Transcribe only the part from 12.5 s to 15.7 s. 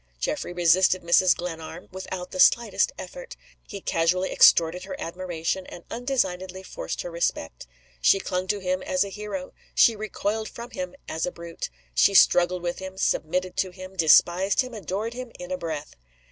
with him, submitted to him, despised him, adored him, in a